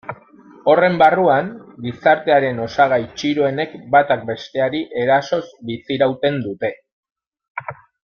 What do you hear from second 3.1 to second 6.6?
txiroenek batak besteari erasoz bizirauten